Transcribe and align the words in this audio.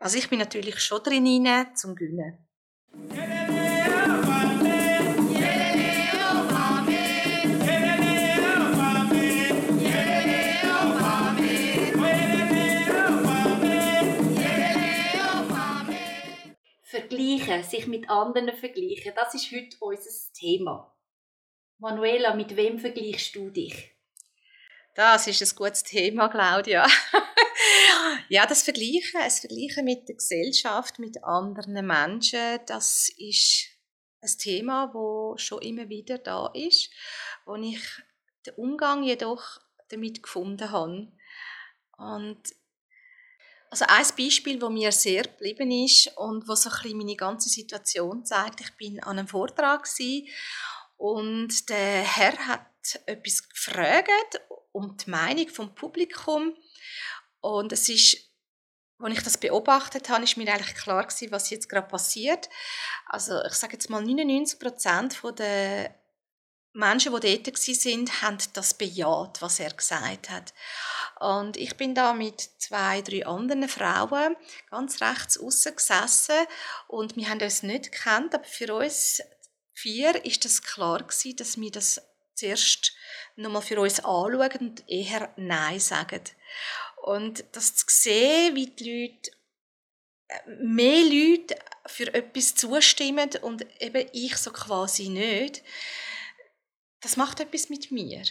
Also 0.00 0.16
ich 0.16 0.28
bin 0.28 0.38
natürlich 0.38 0.78
schon 0.78 1.02
drin 1.02 1.66
zum 1.74 1.96
Gewinnen. 1.96 2.38
Vergleichen, 16.84 17.64
sich 17.64 17.86
mit 17.86 18.08
anderen 18.08 18.56
vergleichen, 18.56 19.12
das 19.14 19.34
ist 19.34 19.52
heute 19.52 19.76
unser 19.80 20.32
Thema. 20.32 20.94
Manuela, 21.78 22.34
mit 22.34 22.56
wem 22.56 22.78
vergleichst 22.78 23.34
du 23.34 23.50
dich? 23.50 23.92
Das 24.94 25.26
ist 25.26 25.42
ein 25.42 25.56
gutes 25.56 25.82
Thema, 25.82 26.28
Claudia. 26.28 26.86
ja, 28.28 28.46
das 28.46 28.62
Vergleichen, 28.62 29.20
das 29.20 29.40
Vergleichen 29.40 29.84
mit 29.84 30.08
der 30.08 30.16
Gesellschaft, 30.16 30.98
mit 30.98 31.24
anderen 31.24 31.86
Menschen, 31.86 32.60
das 32.66 33.10
ist 33.16 33.66
ein 34.20 34.30
Thema, 34.38 34.92
wo 34.94 35.36
schon 35.36 35.62
immer 35.62 35.88
wieder 35.88 36.18
da 36.18 36.50
ist, 36.54 36.90
wo 37.46 37.54
ich 37.56 37.80
den 38.46 38.54
Umgang 38.54 39.02
jedoch 39.02 39.60
damit 39.88 40.22
gefunden 40.22 40.70
habe. 40.70 41.12
Und 41.96 42.42
also 43.70 43.84
ein 43.86 44.06
Beispiel, 44.16 44.58
das 44.58 44.70
mir 44.70 44.92
sehr 44.92 45.24
geblieben 45.24 45.70
ist 45.70 46.16
und 46.16 46.48
was 46.48 46.62
so 46.62 46.70
ein 46.70 46.96
meine 46.96 47.16
ganze 47.16 47.48
Situation 47.48 48.24
zeigt. 48.24 48.60
Ich 48.60 48.76
bin 48.76 49.02
an 49.02 49.18
einem 49.18 49.28
Vortrag 49.28 49.86
und 50.96 51.68
der 51.68 52.02
Herr 52.02 52.36
hat 52.46 53.00
etwas 53.06 53.48
gefragt 53.48 54.40
um 54.72 54.96
die 54.96 55.10
Meinung 55.10 55.48
vom 55.48 55.74
Publikum 55.74 56.54
und 57.40 57.72
es 57.72 57.88
ist 57.88 58.28
als 59.00 59.16
ich 59.16 59.22
das 59.22 59.38
beobachtet 59.38 60.08
habe, 60.08 60.24
ist 60.24 60.36
mir 60.36 60.52
eigentlich 60.52 60.74
klar 60.74 61.06
gewesen, 61.06 61.30
was 61.30 61.50
jetzt 61.50 61.68
gerade 61.68 61.86
passiert. 61.86 62.48
Also 63.06 63.40
ich 63.44 63.54
sage 63.54 63.74
jetzt 63.74 63.90
mal 63.90 64.02
99 64.02 64.58
Prozent 64.58 65.22
der 65.38 65.94
Menschen, 66.72 67.14
die 67.20 67.42
dort 67.42 67.56
sind, 67.58 68.22
haben 68.22 68.38
das 68.52 68.74
bejaht, 68.74 69.40
was 69.40 69.60
er 69.60 69.72
gesagt 69.72 70.30
hat. 70.30 70.52
Und 71.20 71.56
ich 71.56 71.76
bin 71.76 71.94
da 71.94 72.12
mit 72.12 72.40
zwei, 72.58 73.02
drei 73.02 73.26
anderen 73.26 73.68
Frauen 73.68 74.36
ganz 74.70 75.00
rechts 75.00 75.38
außen 75.38 75.74
gesessen 75.74 76.46
und 76.86 77.16
wir 77.16 77.28
haben 77.28 77.40
uns 77.40 77.62
nicht 77.62 77.92
gekannt, 77.92 78.34
aber 78.34 78.44
für 78.44 78.74
uns 78.74 79.22
vier 79.74 80.24
ist 80.24 80.44
das 80.44 80.62
klar 80.62 81.02
gewesen, 81.02 81.36
dass 81.36 81.58
wir 81.58 81.70
das 81.70 82.00
zuerst 82.34 82.92
nochmal 83.34 83.62
für 83.62 83.80
uns 83.80 83.98
anschauen 83.98 84.58
und 84.60 84.88
eher 84.88 85.32
Nein 85.36 85.80
sagen. 85.80 86.22
Und 87.08 87.42
das 87.52 87.74
zu 87.74 87.86
sehen, 87.88 88.54
wie 88.54 88.66
die 88.66 88.84
Leute, 88.90 89.30
äh, 90.28 90.50
mehr 90.62 91.04
Leute 91.04 91.58
für 91.86 92.12
etwas 92.12 92.54
zustimmen 92.54 93.30
und 93.40 93.64
eben 93.80 94.06
ich 94.12 94.36
so 94.36 94.50
quasi 94.52 95.08
nicht, 95.08 95.62
das 97.00 97.16
macht 97.16 97.40
etwas 97.40 97.70
mit 97.70 97.90
mir. 97.90 98.24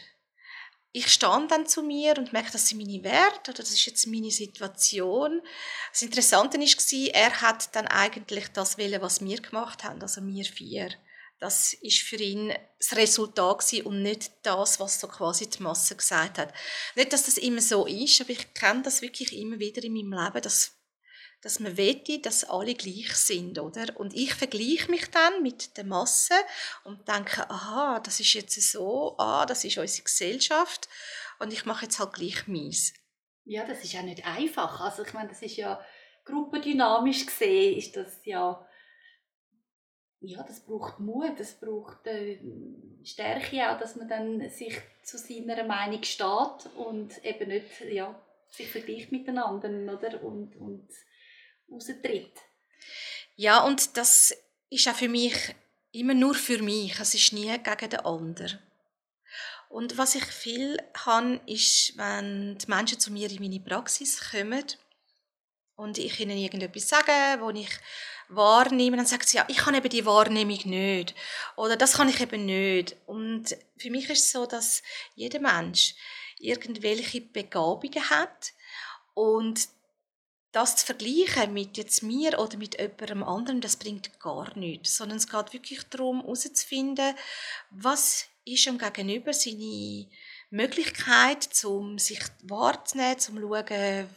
Ich 0.92 1.08
stand 1.12 1.50
dann 1.50 1.66
zu 1.66 1.82
mir 1.82 2.20
und 2.20 2.34
merke, 2.34 2.52
das 2.52 2.70
sind 2.70 2.78
meine 2.78 3.04
Werte 3.04 3.50
oder 3.50 3.64
das 3.64 3.72
ist 3.72 3.88
jetzt 3.88 4.06
meine 4.06 4.30
Situation. 4.30 5.42
Das 5.92 6.04
Interessante 6.04 6.60
war, 6.60 7.16
er 7.16 7.42
hat 7.42 7.76
dann 7.76 7.88
eigentlich 7.88 8.50
das 8.50 8.78
wählen, 8.78 9.02
was 9.02 9.22
wir 9.22 9.42
gemacht 9.42 9.84
haben, 9.86 10.00
also 10.04 10.24
wir 10.24 10.46
vier. 10.46 10.90
Das 11.40 11.74
ist 11.74 12.00
für 12.00 12.16
ihn 12.16 12.54
das 12.80 12.96
Resultat 12.96 13.74
und 13.84 14.02
nicht 14.02 14.32
das, 14.44 14.80
was 14.80 15.00
so 15.00 15.08
quasi 15.08 15.48
die 15.50 15.62
Masse 15.62 15.96
gesagt 15.96 16.40
hat. 16.40 16.54
Nicht, 16.96 17.14
dass 17.14 17.26
das 17.26 17.38
immer 17.38 17.62
so 17.62 17.86
ist, 17.86 18.22
aber 18.22 18.32
ich 18.32 18.54
kenne 18.54 18.82
das 18.82 19.02
wirklich 19.02 19.38
immer 19.38 19.60
wieder 19.60 19.84
in 19.84 19.94
meinem 19.94 20.14
Leben, 20.14 20.42
dass 20.42 20.78
dass 21.42 21.60
man 21.60 21.78
wette, 21.78 22.20
dass 22.20 22.44
alle 22.44 22.74
gleich 22.74 23.16
sind, 23.16 23.60
oder? 23.60 23.96
Und 24.00 24.14
ich 24.16 24.34
vergleiche 24.34 24.90
mich 24.90 25.10
dann 25.12 25.44
mit 25.44 25.78
der 25.78 25.86
Masse 25.86 26.34
und 26.84 27.08
denke, 27.08 27.50
aha, 27.50 28.00
das 28.00 28.20
ist 28.20 28.34
jetzt 28.34 28.60
so, 28.60 29.16
ah, 29.20 29.46
das 29.46 29.64
ist 29.64 29.78
unsere 29.78 30.04
Gesellschaft 30.04 30.90
und 31.40 31.54
ich 31.54 31.66
mache 31.66 31.86
jetzt 31.86 32.00
halt 32.00 32.14
gleich 32.14 32.48
meins. 32.48 32.94
Ja, 33.46 33.66
das 33.66 33.84
ist 33.84 33.94
ja 33.94 34.02
nicht 34.02 34.26
einfach. 34.26 34.82
Also 34.82 35.04
ich 35.04 35.14
meine, 35.14 35.30
das 35.30 35.42
ist 35.42 35.56
ja 35.56 35.80
gruppendynamisch 36.26 37.26
gesehen, 37.26 37.78
ist 37.78 37.96
das 37.96 38.20
ja 38.24 38.67
ja, 40.22 40.44
das 40.44 40.62
braucht 40.62 41.00
Mut, 41.00 41.40
das 41.40 41.54
braucht 41.54 42.08
äh, 42.08 42.40
Stärke 43.04 43.70
auch, 43.70 43.80
dass 43.80 43.96
man 43.96 44.08
dann 44.08 44.50
sich 44.50 44.74
zu 45.04 45.18
seiner 45.18 45.64
Meinung 45.64 46.04
steht 46.04 46.70
und 46.76 47.24
eben 47.24 47.50
nicht 47.50 47.82
ja, 47.90 48.20
sich 48.50 48.70
vergleicht 48.70 49.12
mit 49.12 49.28
den 49.28 49.38
anderen 49.38 49.90
oder? 49.90 50.24
und, 50.24 50.56
und 50.56 50.90
raustritt. 51.72 52.34
Ja, 53.36 53.64
und 53.64 53.96
das 53.98 54.36
ist 54.70 54.88
auch 54.88 54.96
für 54.96 55.10
mich 55.10 55.56
immer 55.92 56.14
nur 56.14 56.34
für 56.34 56.62
mich, 56.62 57.00
es 57.00 57.14
ist 57.14 57.34
nie 57.34 57.58
gegen 57.60 57.90
den 57.90 58.00
anderen. 58.00 58.60
Und 59.70 59.98
was 59.98 60.16
ich 60.16 60.26
viel 60.26 60.78
habe, 61.06 61.42
ist, 61.46 61.98
wenn 61.98 62.58
die 62.58 62.68
Menschen 62.68 63.00
zu 63.00 63.12
mir 63.12 63.30
in 63.30 63.42
meine 63.42 63.60
Praxis 63.60 64.32
kommen 64.32 64.64
und 65.76 65.98
ich 65.98 66.20
ihnen 66.20 66.38
irgendetwas 66.38 66.90
sage, 66.90 67.12
wo 67.40 67.50
ich 67.50 67.70
wahrnehme, 68.30 68.98
dann 68.98 69.06
sagt 69.06 69.30
sie, 69.30 69.38
ja, 69.38 69.46
ich 69.48 69.66
habe 69.66 69.78
eben 69.78 69.90
die 69.90 70.06
Wahrnehmung 70.06 70.60
nicht. 70.66 71.16
Oder 71.56 71.76
das 71.78 71.94
kann 71.94 72.10
ich 72.10 72.20
eben 72.20 72.46
nicht. 72.46 72.96
Und 73.06 73.56
für 73.78 73.90
mich 73.90 74.10
ist 74.10 74.26
es 74.26 74.32
so, 74.32 74.46
dass 74.46 74.84
jeder 75.16 75.40
Mensch 75.40 75.96
irgendwelche 76.40 77.22
Begabungen 77.22 78.10
hat 78.10 78.54
und 79.14 79.70
das 80.52 80.78
zu 80.78 80.86
vergleichen 80.86 81.54
mit 81.54 81.78
jetzt 81.78 82.04
mir 82.04 82.40
oder 82.40 82.58
mit 82.58 82.80
jemandem 82.80 83.24
anderen, 83.24 83.62
das 83.62 83.76
bringt 83.76 84.20
gar 84.20 84.58
nichts. 84.58 84.98
Sondern 84.98 85.18
es 85.18 85.30
geht 85.30 85.54
wirklich 85.54 85.84
darum, 85.90 86.22
herauszufinden, 86.22 87.16
was 87.70 88.26
ist 88.46 88.68
am 88.68 88.78
Gegenüber 88.78 89.34
seine 89.34 90.08
Möglichkeit, 90.50 91.50
um 91.66 92.00
sich 92.00 92.22
wahrzunehmen, 92.44 93.16
um 93.16 93.20
zu 93.20 93.32
schauen, 93.34 94.10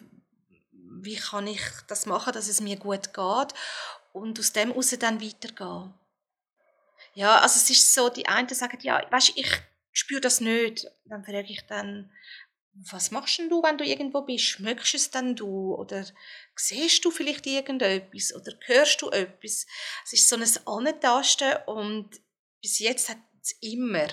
wie 1.03 1.17
kann 1.17 1.47
ich 1.47 1.63
das 1.89 2.07
machen, 2.07 2.33
dass 2.33 2.49
es 2.49 2.61
mir 2.61 2.77
gut 2.77 3.13
geht 3.15 3.55
und 4.13 4.39
aus 4.39 4.53
dem 4.53 4.71
heraus 4.71 4.91
dann 4.99 5.21
weitergehen. 5.21 5.95
Ja, 7.15 7.39
also 7.39 7.57
es 7.57 7.71
ist 7.71 7.95
so, 7.95 8.09
die 8.09 8.27
einen 8.27 8.49
sagen, 8.49 8.79
ja, 8.83 9.05
weißt, 9.11 9.33
ich 9.37 9.51
spüre 9.93 10.21
das 10.21 10.41
nicht. 10.41 10.87
Dann 11.05 11.25
frage 11.25 11.51
ich 11.51 11.67
dann, 11.67 12.11
was 12.73 13.11
machst 13.11 13.39
denn 13.39 13.49
du, 13.49 13.63
wenn 13.63 13.79
du 13.79 13.85
irgendwo 13.85 14.23
bist? 14.23 14.45
Schmeckst 14.45 14.95
es 14.95 15.11
denn 15.11 15.35
du? 15.35 15.75
Oder 15.75 16.07
siehst 16.55 17.05
du 17.05 17.11
vielleicht 17.11 17.47
irgendetwas? 17.47 18.35
Oder 18.35 18.53
hörst 18.67 19.03
du 19.03 19.11
etwas? 19.11 19.67
Es 20.05 20.13
ist 20.13 20.29
so 20.29 20.37
ein 20.37 20.67
Antasten 20.67 21.57
und 21.67 22.21
bis 22.61 22.79
jetzt 22.79 23.09
hat 23.09 23.19
es 23.43 23.53
immer 23.61 24.09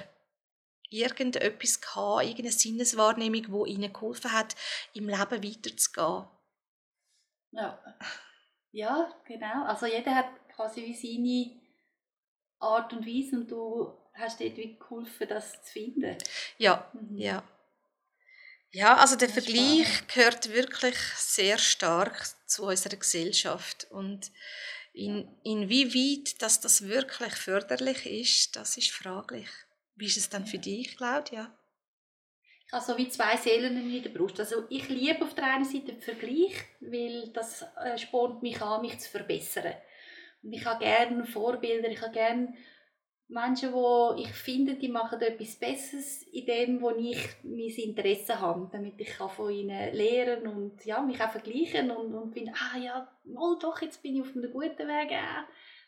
irgendetwas 0.90 1.81
gehabt, 1.81 2.24
irgendeine 2.24 2.52
Sinneswahrnehmung, 2.52 3.66
die 3.66 3.72
ihnen 3.74 3.94
geholfen 3.94 4.31
hat, 4.31 4.56
im 4.94 5.09
Leben 5.09 5.44
weiterzugehen. 5.44 6.28
Ja. 7.52 7.84
Ja, 8.78 9.12
genau. 9.26 9.66
Also 9.66 9.88
jeder 9.88 10.14
hat 10.14 10.30
quasi 10.54 10.84
wie 10.84 10.94
seine 10.94 11.60
Art 12.60 12.94
und 12.94 13.08
Weise 13.08 13.38
und 13.38 13.50
du 13.50 13.92
hast 14.14 14.40
dort 14.40 14.56
wie 14.56 14.78
geholfen, 14.78 15.28
das 15.28 15.64
zu 15.64 15.72
finden. 15.72 16.16
Ja, 16.60 16.88
mhm. 16.94 17.18
ja. 17.18 17.44
Ja, 18.70 18.98
also 18.98 19.16
der 19.16 19.30
Vergleich 19.30 19.88
spannend. 19.88 20.14
gehört 20.14 20.54
wirklich 20.54 20.96
sehr 21.16 21.58
stark 21.58 22.24
zu 22.46 22.66
unserer 22.66 22.98
Gesellschaft 22.98 23.88
und 23.90 24.32
in, 24.94 25.28
inwieweit 25.44 26.40
dass 26.44 26.62
das 26.62 26.84
wirklich 26.84 27.34
förderlich 27.34 28.06
ist, 28.06 28.56
das 28.56 28.78
ist 28.78 28.92
fraglich. 28.92 29.50
Wie 29.96 30.06
ist 30.06 30.18
es 30.18 30.30
dann 30.30 30.46
für 30.46 30.59
dich, 30.59 30.96
Claudia? 30.98 31.52
Ich 32.67 32.73
habe 32.73 32.83
so 32.83 32.97
wie 32.97 33.07
zwei 33.07 33.38
Seelen 33.38 33.78
in 33.78 34.03
der 34.03 34.09
Brust. 34.09 34.39
Also 34.41 34.66
ich 34.69 34.89
liebe 34.89 35.23
auf 35.23 35.33
der 35.33 35.55
einen 35.55 35.63
Seite 35.63 35.94
den 35.94 36.01
Vergleich, 36.01 36.53
weil 36.81 37.29
das 37.33 37.66
äh, 37.81 37.97
spornt 37.97 38.44
mich 38.44 38.61
an, 38.61 38.81
mich 38.81 38.99
zu 38.99 39.09
verbessern. 39.09 39.73
Und 40.43 40.52
ich 40.52 40.66
habe 40.66 40.84
gerne 40.84 41.25
Vorbilder, 41.25 41.90
ich 41.90 42.02
habe 42.02 42.11
gerne 42.11 42.53
Menschen, 43.29 43.73
wo 43.73 44.16
ich 44.17 44.29
finde, 44.29 44.75
die 44.75 44.90
machen 44.90 45.22
etwas 45.22 45.55
Besseres 45.55 46.23
in 46.23 46.46
dem, 46.46 46.81
wo 46.81 46.91
ich 46.91 47.17
mein 47.43 47.69
Interesse 47.69 48.40
habe, 48.40 48.70
damit 48.72 48.99
ich 48.99 49.13
von 49.13 49.52
ihnen 49.52 49.93
lernen 49.93 50.47
und 50.47 50.85
ja, 50.85 51.02
mich 51.02 51.22
auch 51.22 51.31
vergleichen 51.31 51.91
und, 51.91 52.13
und 52.13 52.34
finde, 52.34 52.53
ah 52.53 52.78
ja, 52.78 53.17
mal 53.23 53.58
doch, 53.59 53.81
jetzt 53.81 54.02
bin 54.02 54.16
ich 54.16 54.22
auf 54.22 54.35
einem 54.35 54.52
guten 54.52 54.87
Weg, 54.87 55.11
äh, 55.11 55.43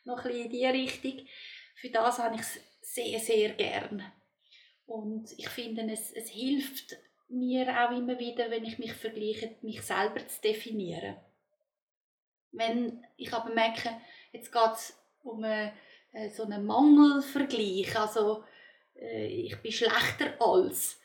noch 0.05 0.17
ein 0.17 0.23
bisschen 0.23 0.45
in 0.45 0.49
diese 0.49 0.73
Richtung. 0.73 1.27
Für 1.75 1.89
das 1.89 2.19
habe 2.19 2.35
ich 2.35 2.41
es 2.41 2.59
sehr, 2.81 3.19
sehr 3.19 3.49
gerne. 3.49 4.18
Und 4.89 5.37
ich 5.37 5.47
finde, 5.49 5.83
es, 5.91 6.11
es 6.13 6.29
hilft 6.29 6.97
mir 7.27 7.67
auch 7.69 7.95
immer 7.95 8.17
wieder, 8.17 8.49
wenn 8.49 8.65
ich 8.65 8.79
mich 8.79 8.91
vergleiche, 8.91 9.55
mich 9.61 9.83
selber 9.83 10.27
zu 10.27 10.41
definieren. 10.41 11.15
Wenn 12.51 13.05
ich 13.15 13.31
aber 13.31 13.53
merke, 13.53 13.91
jetzt 14.33 14.51
geht 14.51 14.73
es 14.73 14.99
um 15.21 15.43
eine, 15.43 15.73
äh, 16.11 16.29
so 16.29 16.41
einen 16.43 16.65
Mangelvergleich, 16.65 17.95
also 17.99 18.43
äh, 18.95 19.27
ich 19.27 19.61
bin 19.61 19.71
schlechter 19.71 20.33
als, 20.39 20.99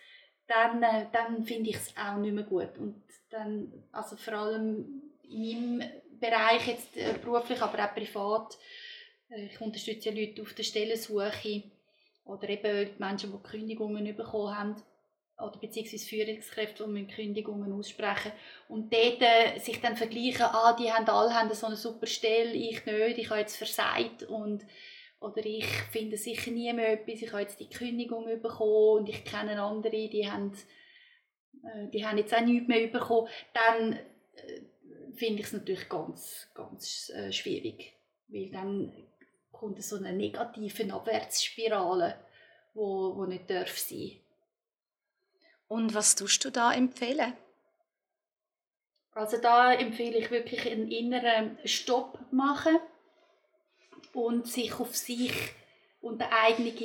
dann, 0.46 0.82
äh, 0.82 1.06
dann 1.12 1.44
finde 1.44 1.68
ich 1.68 1.76
es 1.76 1.94
auch 1.94 2.16
nicht 2.16 2.32
mehr 2.32 2.44
gut. 2.44 2.78
Und 2.78 3.04
dann, 3.28 3.84
also 3.92 4.16
vor 4.16 4.32
allem 4.32 5.02
in 5.24 5.76
meinem 5.76 5.90
Bereich, 6.18 6.68
jetzt 6.68 6.94
beruflich, 7.22 7.60
aber 7.60 7.84
auch 7.84 7.94
privat. 7.94 8.56
Ich 9.28 9.60
unterstütze 9.60 10.10
Leute 10.10 10.40
auf 10.40 10.54
der 10.54 10.62
Stellensuche 10.62 11.64
oder 12.24 12.48
eben 12.48 12.90
Menschen, 12.98 13.32
die 13.32 13.48
Kündigungen 13.48 14.16
bekommen 14.16 14.56
haben 14.56 14.76
oder 15.38 15.58
beziehungsweise 15.58 16.06
Führungskräfte, 16.06 16.86
die 16.86 17.06
Kündigungen 17.06 17.72
aussprechen 17.72 18.32
und 18.68 18.92
dort 18.92 19.20
äh, 19.20 19.58
sich 19.58 19.80
dann 19.80 19.96
vergleichen, 19.96 20.46
ah, 20.46 20.76
die 20.78 20.92
haben 20.92 21.08
alle 21.08 21.34
haben 21.34 21.52
so 21.52 21.66
eine 21.66 21.76
super 21.76 22.06
Stelle, 22.06 22.52
ich 22.52 22.86
nicht, 22.86 23.18
ich 23.18 23.30
habe 23.30 23.40
jetzt 23.40 23.56
versagt 23.56 24.22
und 24.24 24.64
oder 25.20 25.44
ich 25.44 25.66
finde 25.90 26.16
sicher 26.16 26.50
nie 26.50 26.72
mehr 26.72 26.92
etwas, 26.92 27.22
ich 27.22 27.32
habe 27.32 27.42
jetzt 27.42 27.58
die 27.58 27.70
Kündigung 27.70 28.26
bekommen 28.40 29.00
und 29.00 29.08
ich 29.08 29.24
kenne 29.24 29.60
andere, 29.60 30.08
die 30.08 30.30
haben, 30.30 30.52
äh, 31.64 31.88
die 31.88 32.06
haben 32.06 32.18
jetzt 32.18 32.34
auch 32.34 32.42
nichts 32.42 32.68
mehr 32.68 32.86
bekommen, 32.88 33.28
dann 33.54 33.94
äh, 33.94 34.60
finde 35.14 35.40
ich 35.40 35.46
es 35.46 35.52
natürlich 35.52 35.88
ganz, 35.88 36.50
ganz 36.54 37.10
äh, 37.10 37.32
schwierig, 37.32 37.94
weil 38.28 38.50
dann 38.50 38.92
kommt 39.54 39.82
so 39.82 39.96
eine 39.96 40.12
negative 40.12 40.92
Abwärtsspirale, 40.92 42.18
wo, 42.74 43.16
wo 43.16 43.24
nicht 43.24 43.48
darf 43.48 43.78
sein. 43.78 44.20
Und 45.68 45.94
was 45.94 46.14
tust 46.14 46.44
du 46.44 46.50
da 46.50 46.72
empfehlen? 46.72 47.34
Also 49.12 49.38
da 49.40 49.72
empfehle 49.72 50.18
ich 50.18 50.30
wirklich 50.30 50.68
einen 50.70 50.90
inneren 50.90 51.58
Stopp 51.64 52.18
machen 52.32 52.78
und 54.12 54.48
sich 54.48 54.78
auf 54.78 54.94
sich 54.96 55.32
und 56.00 56.20
den 56.20 56.28
eigenen 56.28 56.76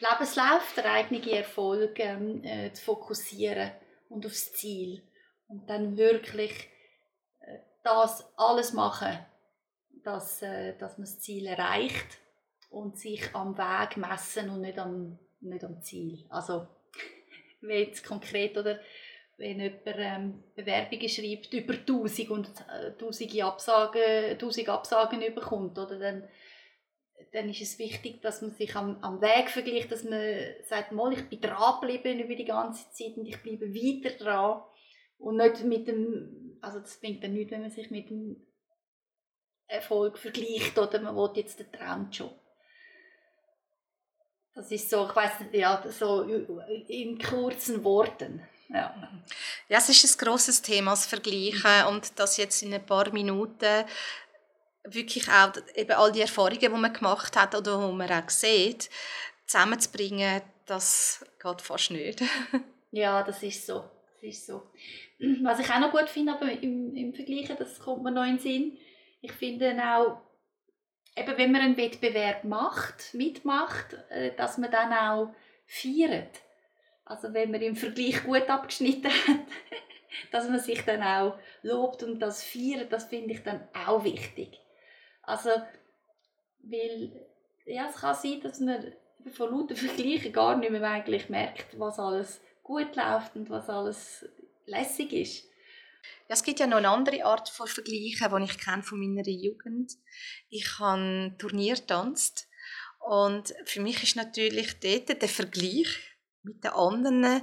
Lebenslauf, 0.00 0.74
den 0.76 0.84
eigenen 0.84 1.28
Erfolg 1.28 1.98
ähm, 1.98 2.42
äh, 2.44 2.72
zu 2.72 2.84
fokussieren 2.84 3.72
und 4.08 4.24
aufs 4.24 4.52
Ziel. 4.52 5.02
Und 5.48 5.68
dann 5.68 5.96
wirklich 5.96 6.68
äh, 7.40 7.58
das 7.82 8.24
alles 8.36 8.72
machen, 8.72 9.18
dass, 10.04 10.42
äh, 10.42 10.76
dass 10.78 10.98
man 10.98 11.06
das 11.06 11.20
Ziel 11.20 11.46
erreicht 11.46 12.18
und 12.70 12.98
sich 12.98 13.34
am 13.34 13.56
Weg 13.56 13.96
messen 13.96 14.50
und 14.50 14.60
nicht 14.60 14.78
am, 14.78 15.18
nicht 15.40 15.64
am 15.64 15.80
Ziel. 15.82 16.24
Also, 16.28 16.66
wenn 17.60 17.78
jetzt 17.78 18.04
konkret 18.04 18.56
oder 18.56 18.80
wenn 19.36 19.60
jemand 19.60 19.82
ähm, 19.86 20.44
Bewerbungen 20.54 21.08
schreibt 21.08 21.52
über 21.52 21.74
1000 21.74 22.30
und 22.30 22.48
äh, 22.68 22.92
1000 22.92 23.42
Absagen, 23.42 24.02
1000 24.32 24.68
Absagen 24.68 25.34
bekommt, 25.34 25.78
oder, 25.78 25.98
dann, 25.98 26.28
dann 27.32 27.48
ist 27.48 27.62
es 27.62 27.78
wichtig, 27.78 28.22
dass 28.22 28.42
man 28.42 28.52
sich 28.52 28.76
am, 28.76 28.98
am 29.02 29.20
Weg 29.20 29.50
vergleicht, 29.50 29.90
dass 29.90 30.04
man 30.04 30.20
sagt, 30.62 30.92
mal, 30.92 31.12
ich 31.12 31.28
bin 31.28 31.40
dranbleiben 31.40 32.20
über 32.20 32.34
die 32.34 32.44
ganze 32.44 32.90
Zeit 32.92 33.16
und 33.16 33.26
ich 33.26 33.42
bleibe 33.42 33.74
weiter 33.74 34.16
dran 34.16 34.62
und 35.18 35.36
nicht 35.36 35.64
mit 35.64 35.88
dem, 35.88 36.58
also 36.60 36.78
das 36.78 37.00
bringt 37.00 37.24
dann 37.24 37.34
nichts, 37.34 37.50
wenn 37.50 37.62
man 37.62 37.70
sich 37.70 37.90
mit 37.90 38.10
dem 38.10 38.46
Erfolg 39.66 40.18
vergleicht 40.18 40.78
oder 40.78 41.00
man 41.00 41.16
will 41.16 41.30
jetzt 41.34 41.58
den 41.58 41.70
Traumjob. 41.72 42.34
Das 44.54 44.70
ist 44.70 44.88
so, 44.88 45.06
ich 45.08 45.16
weiß 45.16 45.40
nicht, 45.40 45.54
ja, 45.54 45.82
so 45.90 46.22
in 46.22 47.18
kurzen 47.18 47.82
Worten. 47.82 48.46
Ja. 48.68 48.94
ja, 49.68 49.78
es 49.78 49.88
ist 49.88 50.20
ein 50.20 50.24
grosses 50.24 50.62
Thema, 50.62 50.92
das 50.92 51.06
Vergleichen 51.06 51.86
und 51.88 52.18
das 52.18 52.36
jetzt 52.38 52.62
in 52.62 52.72
ein 52.72 52.84
paar 52.84 53.12
Minuten 53.12 53.84
wirklich 54.84 55.28
auch 55.28 55.52
eben 55.74 55.92
all 55.92 56.12
die 56.12 56.22
Erfahrungen, 56.22 56.58
die 56.58 56.68
man 56.68 56.92
gemacht 56.92 57.36
hat 57.36 57.54
oder 57.54 57.88
die 57.88 57.94
man 57.94 58.10
auch 58.10 58.30
sieht, 58.30 58.90
zusammenzubringen, 59.46 60.42
das 60.66 61.24
geht 61.42 61.60
fast 61.60 61.90
nicht. 61.90 62.22
ja, 62.90 63.22
das 63.22 63.42
ist 63.42 63.66
so. 63.66 63.84
Das 64.14 64.22
ist 64.22 64.46
so. 64.46 64.70
Was 65.42 65.58
ich 65.58 65.70
auch 65.70 65.80
noch 65.80 65.90
gut 65.90 66.08
finde, 66.08 66.32
aber 66.32 66.50
im, 66.50 66.94
im 66.96 67.14
Vergleich, 67.14 67.50
das 67.58 67.78
kommt 67.78 68.02
mir 68.02 68.10
noch 68.10 68.24
in 68.24 68.36
den 68.36 68.38
Sinn, 68.38 68.78
ich 69.24 69.32
finde 69.32 69.74
auch, 69.82 70.20
eben 71.16 71.38
wenn 71.38 71.52
man 71.52 71.62
einen 71.62 71.76
Wettbewerb 71.78 72.44
macht, 72.44 73.14
mitmacht, 73.14 73.94
äh, 74.10 74.34
dass 74.36 74.58
man 74.58 74.70
dann 74.70 74.92
auch 74.92 75.34
feiert. 75.66 76.42
Also 77.06 77.32
wenn 77.32 77.50
man 77.50 77.62
im 77.62 77.74
Vergleich 77.74 78.22
gut 78.22 78.48
abgeschnitten 78.50 79.10
hat, 79.26 79.46
dass 80.30 80.48
man 80.48 80.58
sich 80.58 80.82
dann 80.82 81.02
auch 81.02 81.38
lobt 81.62 82.02
und 82.02 82.18
das 82.20 82.44
feiert, 82.44 82.92
das 82.92 83.04
finde 83.04 83.32
ich 83.32 83.42
dann 83.42 83.66
auch 83.86 84.04
wichtig. 84.04 84.60
Also, 85.22 85.50
weil, 86.58 87.26
ja, 87.64 87.88
es 87.88 87.96
kann 87.96 88.14
sein, 88.14 88.42
dass 88.42 88.60
man 88.60 88.92
von 89.32 89.50
lauter 89.50 89.74
Vergleichen 89.74 90.34
gar 90.34 90.56
nicht 90.58 90.70
mehr 90.70 90.82
eigentlich 90.82 91.30
merkt, 91.30 91.78
was 91.78 91.98
alles 91.98 92.42
gut 92.62 92.94
läuft 92.94 93.36
und 93.36 93.48
was 93.48 93.70
alles 93.70 94.28
lässig 94.66 95.14
ist. 95.14 95.53
Ja, 96.28 96.34
es 96.34 96.42
gibt 96.42 96.58
ja 96.58 96.66
noch 96.66 96.78
eine 96.78 96.88
andere 96.88 97.24
Art 97.24 97.50
von 97.50 97.66
Vergleichen, 97.66 98.36
die 98.36 98.44
ich 98.44 98.58
kenne 98.58 98.82
von 98.82 98.98
meiner 98.98 99.28
Jugend. 99.28 99.92
Ich 100.48 100.78
habe 100.78 101.34
Turnier 101.38 101.74
getanzt 101.74 102.48
und 102.98 103.54
für 103.66 103.80
mich 103.80 104.02
ist 104.02 104.16
natürlich 104.16 104.80
dort 104.80 105.20
der 105.20 105.28
Vergleich 105.28 105.88
mit 106.42 106.64
den 106.64 106.70
anderen 106.70 107.42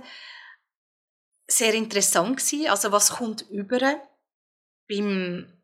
sehr 1.48 1.74
interessant 1.76 2.38
gewesen. 2.38 2.70
Also 2.70 2.92
was 2.92 3.12
kommt 3.12 3.44
über 3.50 4.02
beim 4.90 5.62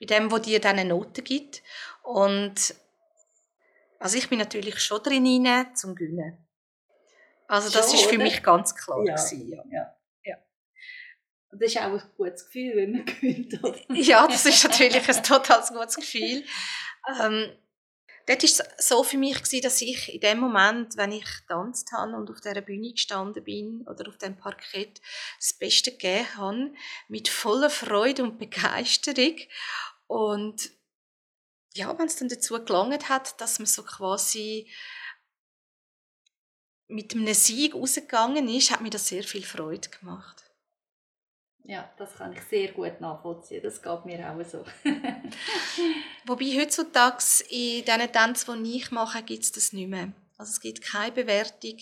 bei 0.00 0.06
dem, 0.06 0.32
wo 0.32 0.38
dir 0.38 0.58
dann 0.58 0.80
eine 0.80 0.88
Note 0.88 1.22
gibt 1.22 1.62
und 2.02 2.74
also 4.00 4.18
ich 4.18 4.28
bin 4.28 4.40
natürlich 4.40 4.80
schon 4.80 5.00
drin 5.00 5.46
rein, 5.46 5.76
zum 5.76 5.94
Gewinnen. 5.94 6.44
Also 7.46 7.70
das 7.70 7.86
schon, 7.86 8.00
ist 8.00 8.06
für 8.06 8.16
oder? 8.16 8.24
mich 8.24 8.42
ganz 8.42 8.74
klar 8.74 8.98
ja. 9.04 9.14
Gewesen, 9.14 9.48
ja. 9.48 9.62
ja. 9.70 9.96
Ja. 11.52 11.58
Das 11.58 11.70
ist 11.70 11.76
auch 11.78 11.82
ein 11.82 12.02
gutes 12.16 12.46
Gefühl, 12.46 12.76
wenn 12.76 12.92
man 12.92 13.04
gewinnt, 13.06 13.62
oder? 13.62 13.78
ja, 13.94 14.26
das 14.26 14.46
ist 14.46 14.64
natürlich 14.64 15.08
ein 15.08 15.22
total 15.22 15.62
gutes 15.68 15.96
Gefühl. 15.96 16.44
Ähm, 17.20 17.52
dort 18.26 18.42
war 18.42 18.44
es 18.44 18.62
so 18.78 19.02
für 19.02 19.18
mich, 19.18 19.36
gewesen, 19.36 19.62
dass 19.62 19.82
ich 19.82 20.14
in 20.14 20.20
dem 20.20 20.38
Moment, 20.38 20.96
wenn 20.96 21.12
ich 21.12 21.24
getanzt 21.24 21.92
habe 21.92 22.16
und 22.16 22.30
auf 22.30 22.40
dieser 22.40 22.60
Bühne 22.60 22.92
gestanden 22.92 23.44
bin 23.44 23.86
oder 23.88 24.08
auf 24.08 24.18
dem 24.18 24.36
Parkett, 24.36 25.00
das 25.38 25.52
Beste 25.52 25.92
gegeben 25.92 26.36
habe, 26.36 26.72
mit 27.08 27.28
voller 27.28 27.70
Freude 27.70 28.22
und 28.22 28.38
Begeisterung. 28.38 29.36
Und 30.06 30.70
ja, 31.74 31.98
wenn 31.98 32.06
es 32.06 32.16
dann 32.16 32.28
dazu 32.28 32.62
gelangt 32.64 33.08
hat, 33.08 33.40
dass 33.40 33.58
man 33.58 33.66
so 33.66 33.82
quasi 33.82 34.70
mit 36.88 37.14
einem 37.14 37.32
Sieg 37.32 37.74
rausgegangen 37.74 38.48
ist, 38.48 38.70
hat 38.70 38.82
mir 38.82 38.90
das 38.90 39.08
sehr 39.08 39.24
viel 39.24 39.44
Freude 39.44 39.88
gemacht. 39.88 40.51
Ja, 41.64 41.88
das 41.96 42.16
kann 42.16 42.32
ich 42.32 42.42
sehr 42.42 42.72
gut 42.72 43.00
nachvollziehen. 43.00 43.62
Das 43.62 43.80
geht 43.80 44.04
mir 44.04 44.28
auch 44.28 44.44
so. 44.44 44.64
Wobei 46.26 46.60
heutzutage 46.60 47.22
in 47.50 47.84
diesen 47.84 48.12
Tänzen, 48.12 48.64
die 48.64 48.78
ich 48.78 48.90
mache, 48.90 49.22
gibt 49.22 49.44
es 49.44 49.52
das 49.52 49.72
nicht 49.72 49.88
mehr. 49.88 50.12
Also 50.38 50.50
es 50.50 50.60
gibt 50.60 50.82
keine 50.82 51.12
Bewertung 51.12 51.76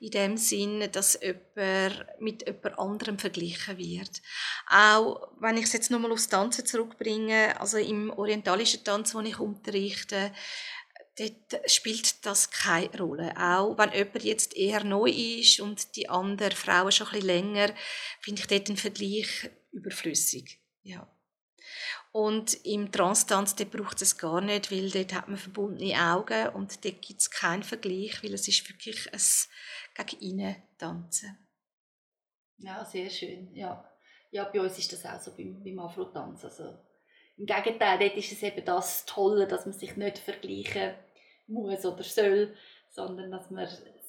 in 0.00 0.10
dem 0.10 0.36
Sinne, 0.38 0.88
dass 0.88 1.20
jemand 1.20 2.06
mit 2.18 2.46
jemand 2.46 2.78
anderem 2.78 3.18
verglichen 3.18 3.76
wird. 3.76 4.22
Auch 4.70 5.28
wenn 5.38 5.58
ich 5.58 5.64
es 5.64 5.74
jetzt 5.74 5.90
nochmal 5.90 6.12
aufs 6.12 6.30
Tanzen 6.30 6.64
zurückbringe, 6.64 7.60
also 7.60 7.76
im 7.76 8.08
orientalischen 8.08 8.84
Tanz, 8.84 9.12
den 9.12 9.26
ich 9.26 9.38
unterrichte, 9.38 10.32
dort 11.18 11.70
spielt 11.70 12.24
das 12.24 12.50
keine 12.50 12.96
Rolle. 12.98 13.34
Auch 13.36 13.76
wenn 13.78 13.92
jemand 13.92 14.24
jetzt 14.24 14.56
eher 14.56 14.84
neu 14.84 15.10
ist 15.10 15.60
und 15.60 15.96
die 15.96 16.08
andere 16.08 16.54
Frauen 16.54 16.92
schon 16.92 17.06
ein 17.08 17.12
bisschen 17.14 17.26
länger, 17.26 17.74
finde 18.20 18.42
ich 18.42 18.46
dort 18.48 18.68
einen 18.68 18.76
Vergleich 18.76 19.50
überflüssig. 19.72 20.60
Ja. 20.82 21.10
Und 22.12 22.64
im 22.64 22.90
Transtanz 22.92 23.54
braucht 23.54 24.00
es 24.00 24.16
gar 24.16 24.40
nicht, 24.40 24.70
weil 24.70 24.90
dort 24.90 25.12
hat 25.12 25.28
man 25.28 25.36
verbundene 25.36 26.00
Augen 26.00 26.48
und 26.54 26.84
dort 26.84 27.02
gibt 27.02 27.20
es 27.20 27.30
keinen 27.30 27.62
Vergleich, 27.62 28.22
weil 28.22 28.32
es 28.32 28.48
ist 28.48 28.66
wirklich 28.68 29.12
ein 29.12 30.06
gegen 30.06 30.22
innen 30.22 30.56
tanzen. 30.78 31.36
Ja, 32.58 32.84
sehr 32.84 33.10
schön. 33.10 33.54
Ja. 33.54 33.84
ja, 34.30 34.44
bei 34.44 34.60
uns 34.60 34.78
ist 34.78 34.92
das 34.92 35.04
auch 35.04 35.20
so 35.20 35.36
beim, 35.36 35.62
beim 35.62 35.78
Afro-Tanz. 35.78 36.44
Also, 36.44 36.78
Im 37.36 37.44
Gegenteil, 37.44 37.98
dort 37.98 38.16
ist 38.16 38.32
es 38.32 38.42
eben 38.42 38.64
das 38.64 39.04
Tolle, 39.04 39.46
dass 39.46 39.66
man 39.66 39.74
sich 39.74 39.96
nicht 39.96 40.18
vergleichen 40.18 40.94
muss 41.46 41.84
oder 41.84 42.02
soll, 42.02 42.54
sondern 42.90 43.30
dass 43.30 43.50
man 43.50 43.68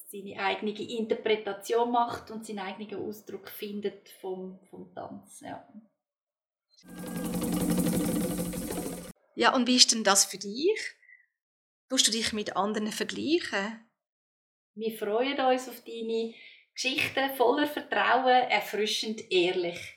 seine 0.09 0.39
eigene 0.39 0.71
Interpretation 0.71 1.91
macht 1.91 2.31
und 2.31 2.45
seinen 2.45 2.59
eigenen 2.59 3.07
Ausdruck 3.07 3.49
findet 3.49 4.09
vom, 4.21 4.59
vom 4.69 4.93
Tanz. 4.93 5.41
Ja. 5.41 5.67
ja, 9.35 9.53
und 9.53 9.67
wie 9.67 9.75
ist 9.75 9.91
denn 9.91 10.03
das 10.03 10.25
für 10.25 10.37
dich? 10.37 10.95
Tust 11.89 12.07
du 12.07 12.11
dich 12.11 12.33
mit 12.33 12.55
anderen 12.55 12.91
vergleichen? 12.91 13.87
Wir 14.75 14.97
freuen 14.97 15.39
uns 15.39 15.67
auf 15.67 15.81
deine 15.83 16.33
Geschichten 16.73 17.35
voller 17.35 17.67
Vertrauen, 17.67 18.49
erfrischend 18.49 19.31
ehrlich. 19.31 19.95